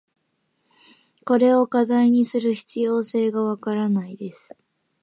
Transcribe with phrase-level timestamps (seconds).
[1.25, 4.57] これを課題にする必要性が分からないです。